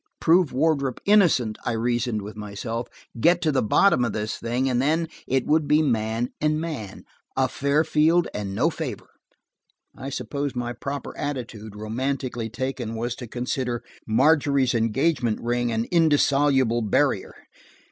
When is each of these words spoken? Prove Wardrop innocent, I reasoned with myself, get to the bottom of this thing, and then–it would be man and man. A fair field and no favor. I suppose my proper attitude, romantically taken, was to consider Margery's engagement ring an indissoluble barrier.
Prove 0.19 0.51
Wardrop 0.51 0.99
innocent, 1.05 1.59
I 1.63 1.73
reasoned 1.73 2.23
with 2.23 2.35
myself, 2.35 2.87
get 3.19 3.39
to 3.43 3.51
the 3.51 3.61
bottom 3.61 4.03
of 4.03 4.13
this 4.13 4.37
thing, 4.39 4.67
and 4.67 4.81
then–it 4.81 5.45
would 5.45 5.67
be 5.67 5.83
man 5.83 6.31
and 6.41 6.59
man. 6.59 7.05
A 7.37 7.47
fair 7.47 7.83
field 7.83 8.27
and 8.33 8.55
no 8.55 8.71
favor. 8.71 9.11
I 9.95 10.09
suppose 10.09 10.55
my 10.55 10.73
proper 10.73 11.15
attitude, 11.15 11.75
romantically 11.75 12.49
taken, 12.49 12.95
was 12.95 13.13
to 13.17 13.27
consider 13.27 13.83
Margery's 14.07 14.73
engagement 14.73 15.39
ring 15.39 15.71
an 15.71 15.85
indissoluble 15.91 16.81
barrier. 16.81 17.35